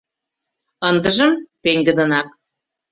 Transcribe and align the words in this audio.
Ындыжым— 0.89 1.31
пеҥгыдынак. 1.63 2.27